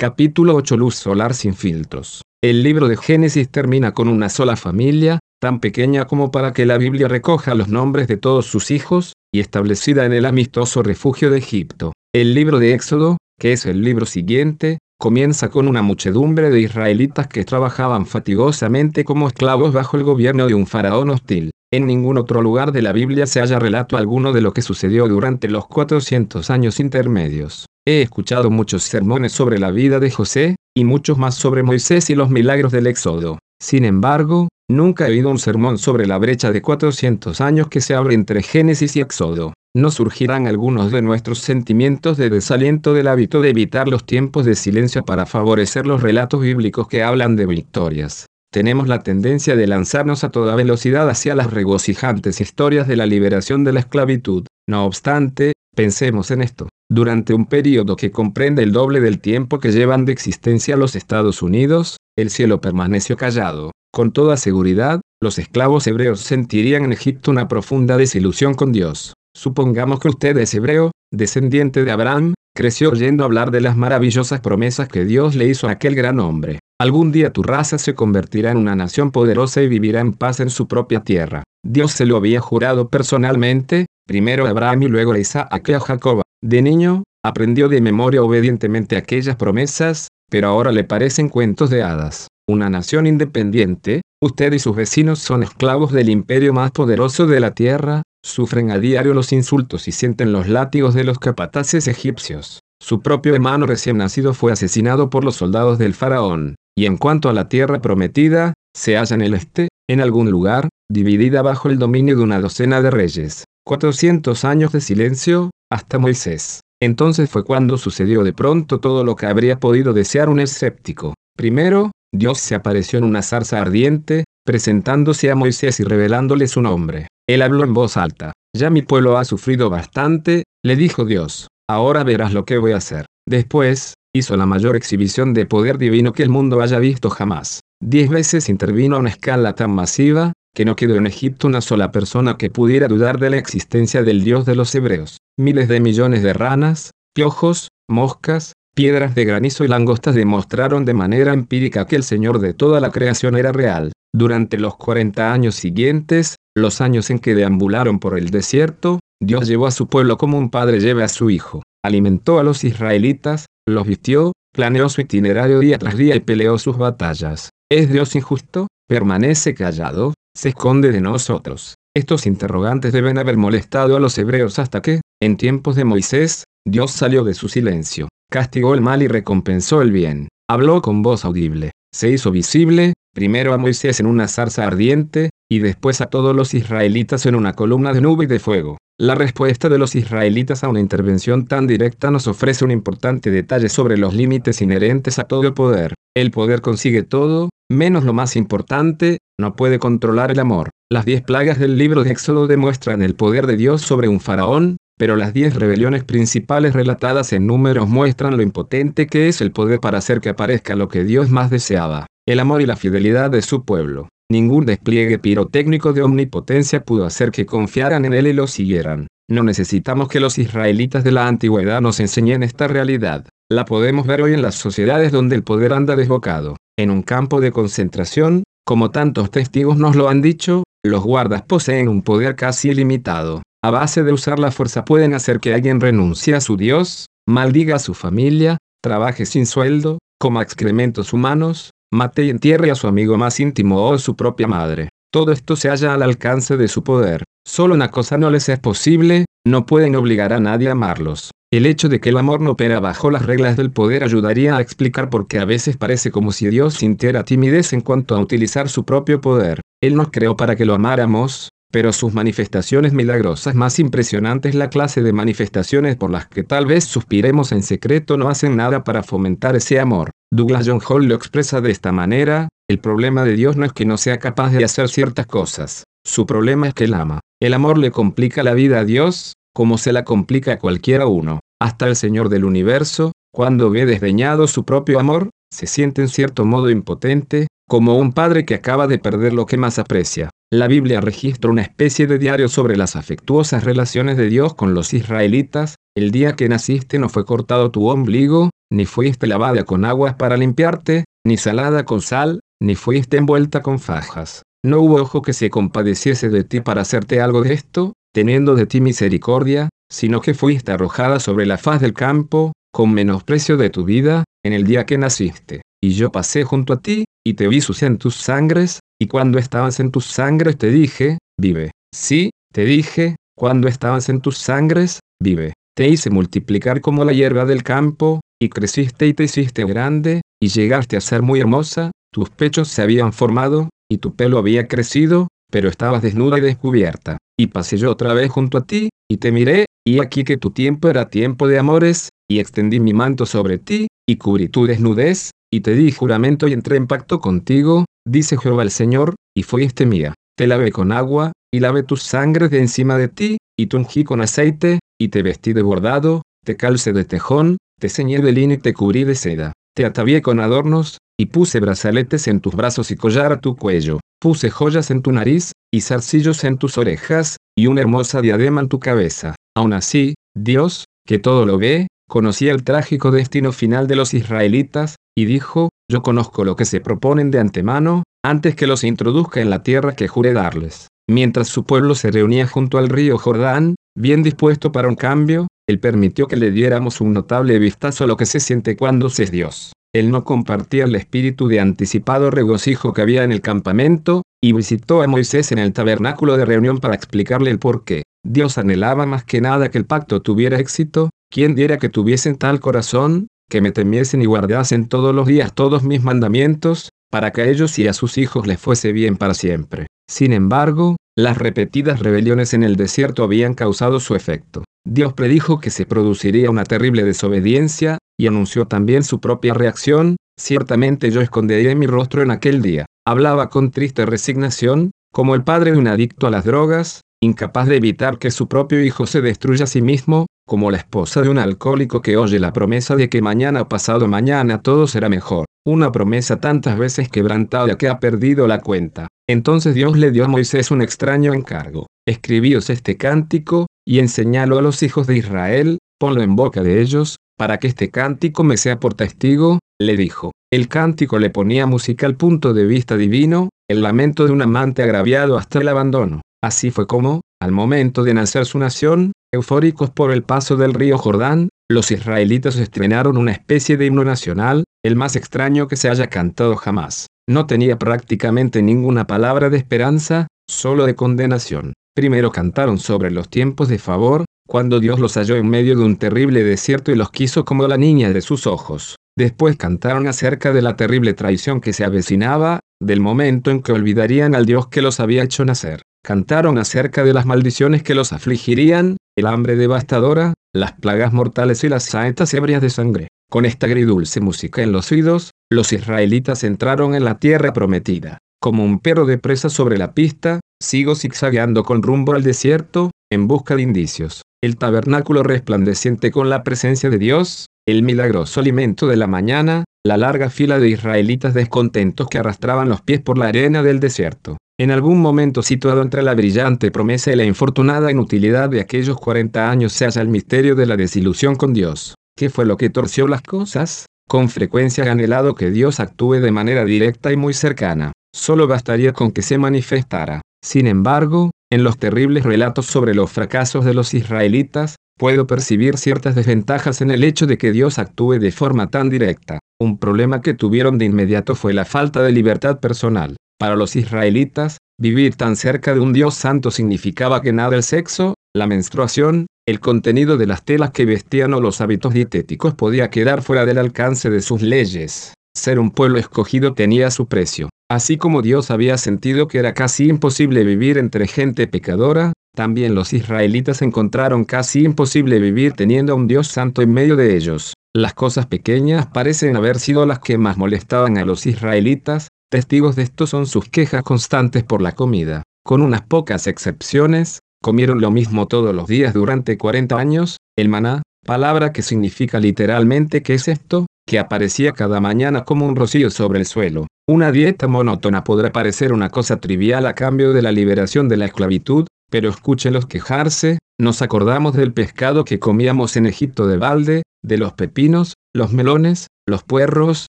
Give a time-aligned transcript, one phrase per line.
[0.00, 2.22] Capítulo 8 Luz solar sin filtros.
[2.40, 6.78] El libro de Génesis termina con una sola familia, tan pequeña como para que la
[6.78, 11.38] Biblia recoja los nombres de todos sus hijos, y establecida en el amistoso refugio de
[11.38, 11.94] Egipto.
[12.14, 17.26] El libro de Éxodo, que es el libro siguiente, comienza con una muchedumbre de israelitas
[17.26, 21.50] que trabajaban fatigosamente como esclavos bajo el gobierno de un faraón hostil.
[21.72, 25.08] En ningún otro lugar de la Biblia se halla relato alguno de lo que sucedió
[25.08, 27.66] durante los 400 años intermedios.
[27.90, 32.14] He escuchado muchos sermones sobre la vida de José, y muchos más sobre Moisés y
[32.14, 33.38] los milagros del Éxodo.
[33.62, 37.94] Sin embargo, nunca he oído un sermón sobre la brecha de 400 años que se
[37.94, 39.54] abre entre Génesis y Éxodo.
[39.74, 44.54] No surgirán algunos de nuestros sentimientos de desaliento del hábito de evitar los tiempos de
[44.54, 48.26] silencio para favorecer los relatos bíblicos que hablan de victorias.
[48.52, 53.64] Tenemos la tendencia de lanzarnos a toda velocidad hacia las regocijantes historias de la liberación
[53.64, 54.44] de la esclavitud.
[54.68, 56.68] No obstante, pensemos en esto.
[56.90, 61.40] Durante un periodo que comprende el doble del tiempo que llevan de existencia los Estados
[61.40, 63.70] Unidos, el cielo permaneció callado.
[63.94, 69.14] Con toda seguridad, los esclavos hebreos sentirían en Egipto una profunda desilusión con Dios.
[69.36, 74.88] Supongamos que usted es hebreo, descendiente de Abraham, creció oyendo hablar de las maravillosas promesas
[74.88, 76.58] que Dios le hizo a aquel gran hombre.
[76.80, 80.48] Algún día tu raza se convertirá en una nación poderosa y vivirá en paz en
[80.48, 81.42] su propia tierra.
[81.66, 85.80] Dios se lo había jurado personalmente, primero a Abraham y luego a Isaac y a
[85.80, 86.22] Jacob.
[86.40, 92.28] De niño, aprendió de memoria obedientemente aquellas promesas, pero ahora le parecen cuentos de hadas.
[92.48, 97.54] Una nación independiente, usted y sus vecinos son esclavos del imperio más poderoso de la
[97.54, 102.60] tierra, sufren a diario los insultos y sienten los látigos de los capataces egipcios.
[102.80, 107.28] Su propio hermano recién nacido fue asesinado por los soldados del faraón, y en cuanto
[107.28, 111.78] a la tierra prometida, se halla en el este, en algún lugar, dividida bajo el
[111.78, 113.44] dominio de una docena de reyes.
[113.66, 116.60] 400 años de silencio, hasta Moisés.
[116.80, 121.14] Entonces fue cuando sucedió de pronto todo lo que habría podido desear un escéptico.
[121.36, 127.08] Primero, Dios se apareció en una zarza ardiente, presentándose a Moisés y revelándole su nombre.
[127.28, 128.32] Él habló en voz alta.
[128.56, 131.48] Ya mi pueblo ha sufrido bastante, le dijo Dios.
[131.70, 133.04] Ahora verás lo que voy a hacer.
[133.28, 137.60] Después, hizo la mayor exhibición de poder divino que el mundo haya visto jamás.
[137.84, 141.92] Diez veces intervino a una escala tan masiva, que no quedó en Egipto una sola
[141.92, 145.18] persona que pudiera dudar de la existencia del Dios de los hebreos.
[145.38, 151.34] Miles de millones de ranas, piojos, moscas, piedras de granizo y langostas demostraron de manera
[151.34, 153.92] empírica que el Señor de toda la creación era real.
[154.14, 159.66] Durante los 40 años siguientes, los años en que deambularon por el desierto, Dios llevó
[159.66, 161.62] a su pueblo como un padre lleva a su hijo.
[161.84, 166.78] Alimentó a los israelitas, los vistió, planeó su itinerario día tras día y peleó sus
[166.78, 167.50] batallas.
[167.70, 168.68] ¿Es Dios injusto?
[168.88, 171.74] Permanece callado, se esconde de nosotros.
[171.96, 176.92] Estos interrogantes deben haber molestado a los hebreos hasta que, en tiempos de Moisés, Dios
[176.92, 180.28] salió de su silencio, castigó el mal y recompensó el bien.
[180.48, 185.58] Habló con voz audible, se hizo visible, primero a Moisés en una zarza ardiente, y
[185.58, 188.78] después a todos los israelitas en una columna de nube y de fuego.
[189.00, 193.68] La respuesta de los israelitas a una intervención tan directa nos ofrece un importante detalle
[193.68, 195.94] sobre los límites inherentes a todo el poder.
[196.16, 200.70] El poder consigue todo, menos lo más importante, no puede controlar el amor.
[200.90, 204.78] Las diez plagas del libro de Éxodo demuestran el poder de Dios sobre un faraón,
[204.98, 209.78] pero las diez rebeliones principales relatadas en números muestran lo impotente que es el poder
[209.78, 213.42] para hacer que aparezca lo que Dios más deseaba, el amor y la fidelidad de
[213.42, 214.08] su pueblo.
[214.30, 219.06] Ningún despliegue pirotécnico de omnipotencia pudo hacer que confiaran en él y lo siguieran.
[219.30, 223.26] No necesitamos que los israelitas de la antigüedad nos enseñen esta realidad.
[223.50, 226.56] La podemos ver hoy en las sociedades donde el poder anda desbocado.
[226.78, 231.88] En un campo de concentración, como tantos testigos nos lo han dicho, los guardas poseen
[231.88, 233.42] un poder casi ilimitado.
[233.64, 237.76] A base de usar la fuerza pueden hacer que alguien renuncie a su Dios, maldiga
[237.76, 243.16] a su familia, trabaje sin sueldo, coma excrementos humanos, mate y entierre a su amigo
[243.16, 244.88] más íntimo o a su propia madre.
[245.10, 247.24] Todo esto se halla al alcance de su poder.
[247.46, 251.30] Solo una cosa no les es posible, no pueden obligar a nadie a amarlos.
[251.50, 254.60] El hecho de que el amor no opera bajo las reglas del poder ayudaría a
[254.60, 258.68] explicar por qué a veces parece como si Dios sintiera timidez en cuanto a utilizar
[258.68, 259.62] su propio poder.
[259.80, 265.02] Él nos creó para que lo amáramos, pero sus manifestaciones milagrosas más impresionantes, la clase
[265.02, 269.56] de manifestaciones por las que tal vez suspiremos en secreto, no hacen nada para fomentar
[269.56, 270.10] ese amor.
[270.32, 273.84] Douglas John Hall lo expresa de esta manera, el problema de Dios no es que
[273.84, 277.20] no sea capaz de hacer ciertas cosas, su problema es que él ama.
[277.40, 281.40] El amor le complica la vida a Dios, como se la complica a cualquiera uno.
[281.60, 286.44] Hasta el Señor del universo, cuando ve desdeñado su propio amor, se siente en cierto
[286.44, 290.30] modo impotente, como un padre que acaba de perder lo que más aprecia.
[290.50, 294.94] La Biblia registra una especie de diario sobre las afectuosas relaciones de Dios con los
[294.94, 295.74] israelitas.
[295.94, 300.38] El día que naciste no fue cortado tu ombligo, ni fuiste lavada con aguas para
[300.38, 304.42] limpiarte, ni salada con sal, ni fuiste envuelta con fajas.
[304.64, 308.64] No hubo ojo que se compadeciese de ti para hacerte algo de esto, teniendo de
[308.64, 313.84] ti misericordia, sino que fuiste arrojada sobre la faz del campo, con menosprecio de tu
[313.84, 315.60] vida, en el día que naciste.
[315.82, 319.38] Y yo pasé junto a ti, y te vi sucia en tus sangres, y cuando
[319.38, 321.70] estabas en tus sangres te dije, vive.
[321.94, 325.52] Sí, te dije, cuando estabas en tus sangres, vive.
[325.76, 330.48] Te hice multiplicar como la hierba del campo, y creciste y te hiciste grande, y
[330.48, 335.28] llegaste a ser muy hermosa, tus pechos se habían formado, y tu pelo había crecido,
[335.50, 337.18] pero estabas desnuda y descubierta.
[337.38, 340.50] Y pasé yo otra vez junto a ti, y te miré, y aquí que tu
[340.50, 345.30] tiempo era tiempo de amores, y extendí mi manto sobre ti, y cubrí tu desnudez,
[345.52, 349.86] y te di juramento y entré en pacto contigo, dice Jehová el Señor, y fuiste
[349.86, 350.14] mía.
[350.36, 354.04] Te lavé con agua, y lavé tus sangres de encima de ti, y te ungí
[354.04, 358.54] con aceite, y te vestí de bordado, te calcé de tejón, te ceñí de lino
[358.54, 359.52] y te cubrí de seda.
[359.74, 364.00] Te atavié con adornos, y puse brazaletes en tus brazos y collar a tu cuello.
[364.20, 368.68] Puse joyas en tu nariz, y zarcillos en tus orejas, y una hermosa diadema en
[368.68, 369.34] tu cabeza.
[369.56, 374.96] Aún así, Dios, que todo lo ve, conocía el trágico destino final de los israelitas,
[375.18, 379.50] y dijo, yo conozco lo que se proponen de antemano, antes que los introduzca en
[379.50, 380.86] la tierra que juré darles.
[381.10, 385.80] Mientras su pueblo se reunía junto al río Jordán, bien dispuesto para un cambio, él
[385.80, 389.32] permitió que le diéramos un notable vistazo a lo que se siente cuando se es
[389.32, 389.72] Dios.
[389.92, 395.02] Él no compartía el espíritu de anticipado regocijo que había en el campamento, y visitó
[395.02, 398.04] a Moisés en el tabernáculo de reunión para explicarle el por qué.
[398.24, 402.60] Dios anhelaba más que nada que el pacto tuviera éxito, quien diera que tuviesen tal
[402.60, 407.48] corazón, que me temiesen y guardasen todos los días todos mis mandamientos, para que a
[407.48, 409.86] ellos y a sus hijos les fuese bien para siempre.
[410.08, 414.64] Sin embargo, las repetidas rebeliones en el desierto habían causado su efecto.
[414.86, 421.10] Dios predijo que se produciría una terrible desobediencia, y anunció también su propia reacción, ciertamente
[421.10, 422.86] yo escondería mi rostro en aquel día.
[423.06, 427.76] Hablaba con triste resignación, como el padre de un adicto a las drogas, incapaz de
[427.76, 431.38] evitar que su propio hijo se destruya a sí mismo, como la esposa de un
[431.38, 435.92] alcohólico que oye la promesa de que mañana o pasado mañana todo será mejor, una
[435.92, 439.08] promesa tantas veces quebrantada que ha perdido la cuenta.
[439.28, 441.86] Entonces Dios le dio a Moisés un extraño encargo.
[442.06, 447.16] Escribíos este cántico, y enseñalo a los hijos de Israel, ponlo en boca de ellos,
[447.36, 450.32] para que este cántico me sea por testigo, le dijo.
[450.50, 454.82] El cántico le ponía música al punto de vista divino, el lamento de un amante
[454.82, 456.22] agraviado hasta el abandono.
[456.42, 460.96] Así fue como, al momento de nacer su nación, eufóricos por el paso del río
[460.96, 466.06] Jordán, los israelitas estrenaron una especie de himno nacional, el más extraño que se haya
[466.06, 467.08] cantado jamás.
[467.28, 471.74] No tenía prácticamente ninguna palabra de esperanza, solo de condenación.
[471.94, 475.96] Primero cantaron sobre los tiempos de favor, cuando Dios los halló en medio de un
[475.96, 478.96] terrible desierto y los quiso como la niña de sus ojos.
[479.18, 484.34] Después cantaron acerca de la terrible traición que se avecinaba, del momento en que olvidarían
[484.34, 485.82] al Dios que los había hecho nacer.
[486.08, 491.68] Cantaron acerca de las maldiciones que los afligirían, el hambre devastadora, las plagas mortales y
[491.68, 493.08] las saetas ebrias de sangre.
[493.30, 498.16] Con esta agridulce música en los oídos, los israelitas entraron en la tierra prometida.
[498.40, 503.28] Como un perro de presa sobre la pista, sigo zigzagueando con rumbo al desierto, en
[503.28, 504.22] busca de indicios.
[504.42, 509.98] El tabernáculo resplandeciente con la presencia de Dios, el milagroso alimento de la mañana, la
[509.98, 514.38] larga fila de israelitas descontentos que arrastraban los pies por la arena del desierto.
[514.60, 519.48] En algún momento situado entre la brillante promesa y la infortunada inutilidad de aquellos 40
[519.48, 521.94] años se halla el misterio de la desilusión con Dios.
[522.16, 523.86] ¿Qué fue lo que torció las cosas?
[524.08, 527.92] Con frecuencia ha anhelado que Dios actúe de manera directa y muy cercana.
[528.12, 530.22] Solo bastaría con que se manifestara.
[530.44, 536.16] Sin embargo, en los terribles relatos sobre los fracasos de los israelitas, puedo percibir ciertas
[536.16, 539.38] desventajas en el hecho de que Dios actúe de forma tan directa.
[539.60, 543.14] Un problema que tuvieron de inmediato fue la falta de libertad personal.
[543.38, 548.14] Para los israelitas, vivir tan cerca de un Dios santo significaba que nada el sexo,
[548.34, 553.22] la menstruación, el contenido de las telas que vestían o los hábitos dietéticos podía quedar
[553.22, 555.14] fuera del alcance de sus leyes.
[555.36, 557.48] Ser un pueblo escogido tenía su precio.
[557.70, 562.92] Así como Dios había sentido que era casi imposible vivir entre gente pecadora, también los
[562.92, 567.54] israelitas encontraron casi imposible vivir teniendo a un Dios santo en medio de ellos.
[567.74, 572.82] Las cosas pequeñas parecen haber sido las que más molestaban a los israelitas, Testigos de
[572.82, 575.22] esto son sus quejas constantes por la comida.
[575.46, 580.82] Con unas pocas excepciones, comieron lo mismo todos los días durante 40 años, el maná,
[581.06, 583.64] palabra que significa literalmente ¿qué es esto?
[583.86, 586.66] que aparecía cada mañana como un rocío sobre el suelo.
[586.86, 591.06] Una dieta monótona podrá parecer una cosa trivial a cambio de la liberación de la
[591.06, 597.16] esclavitud, pero escúchenlos quejarse, nos acordamos del pescado que comíamos en Egipto de balde, de
[597.16, 599.86] los pepinos, los melones, los puerros,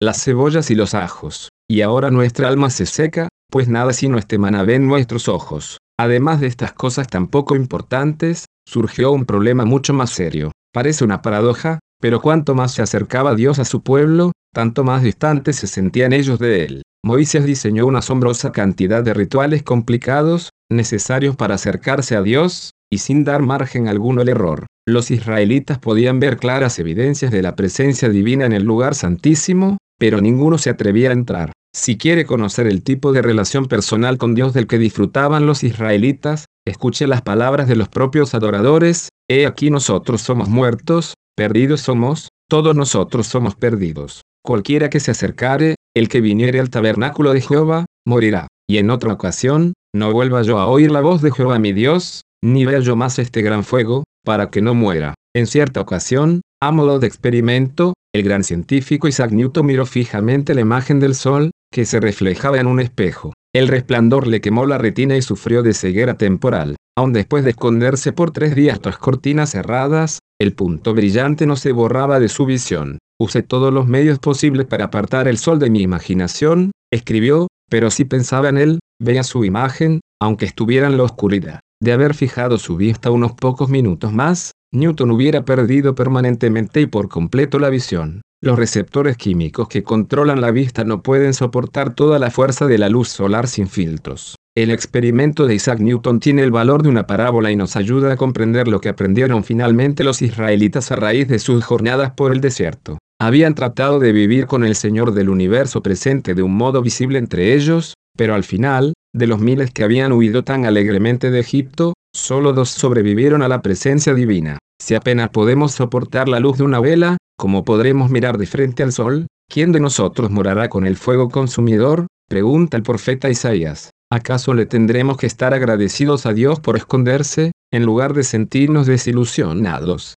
[0.00, 1.48] las cebollas y los ajos.
[1.72, 5.78] Y ahora nuestra alma se seca, pues nada sino este maná ven nuestros ojos.
[5.98, 10.52] Además de estas cosas tan poco importantes, surgió un problema mucho más serio.
[10.70, 15.56] Parece una paradoja, pero cuanto más se acercaba Dios a su pueblo, tanto más distantes
[15.56, 16.82] se sentían ellos de él.
[17.02, 23.24] Moisés diseñó una asombrosa cantidad de rituales complicados, necesarios para acercarse a Dios, y sin
[23.24, 24.66] dar margen alguno al error.
[24.86, 30.20] Los israelitas podían ver claras evidencias de la presencia divina en el lugar santísimo, pero
[30.20, 31.52] ninguno se atrevía a entrar.
[31.74, 36.44] Si quiere conocer el tipo de relación personal con Dios del que disfrutaban los israelitas,
[36.66, 42.76] escuche las palabras de los propios adoradores, He aquí nosotros somos muertos, perdidos somos, todos
[42.76, 44.20] nosotros somos perdidos.
[44.44, 48.48] Cualquiera que se acercare, el que viniere al tabernáculo de Jehová, morirá.
[48.68, 52.22] Y en otra ocasión, no vuelva yo a oír la voz de Jehová mi Dios,
[52.44, 55.14] ni vea yo más este gran fuego, para que no muera.
[55.34, 60.60] En cierta ocasión, a modo de experimento, el gran científico Isaac Newton miró fijamente la
[60.60, 63.32] imagen del sol, que se reflejaba en un espejo.
[63.52, 66.76] El resplandor le quemó la retina y sufrió de ceguera temporal.
[66.96, 71.72] Aun después de esconderse por tres días tras cortinas cerradas, el punto brillante no se
[71.72, 72.98] borraba de su visión.
[73.18, 78.04] Usé todos los medios posibles para apartar el sol de mi imaginación, escribió, pero si
[78.04, 81.60] pensaba en él, veía su imagen, aunque estuviera en la oscuridad.
[81.80, 87.08] De haber fijado su vista unos pocos minutos más, Newton hubiera perdido permanentemente y por
[87.08, 88.22] completo la visión.
[88.44, 92.88] Los receptores químicos que controlan la vista no pueden soportar toda la fuerza de la
[92.88, 94.34] luz solar sin filtros.
[94.56, 98.16] El experimento de Isaac Newton tiene el valor de una parábola y nos ayuda a
[98.16, 102.98] comprender lo que aprendieron finalmente los israelitas a raíz de sus jornadas por el desierto.
[103.20, 107.54] Habían tratado de vivir con el Señor del universo presente de un modo visible entre
[107.54, 112.52] ellos, pero al final, de los miles que habían huido tan alegremente de Egipto, Solo
[112.52, 114.58] dos sobrevivieron a la presencia divina.
[114.78, 118.92] Si apenas podemos soportar la luz de una vela, ¿cómo podremos mirar de frente al
[118.92, 119.26] sol?
[119.48, 122.06] ¿Quién de nosotros morará con el fuego consumidor?
[122.28, 123.90] Pregunta el profeta Isaías.
[124.10, 130.14] ¿Acaso le tendremos que estar agradecidos a Dios por esconderse, en lugar de sentirnos desilusionados?